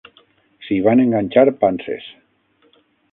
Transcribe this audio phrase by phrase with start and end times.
[0.67, 2.09] S'hi van enganxar panses.